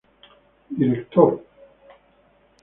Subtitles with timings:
[0.79, 1.43] Director Sr.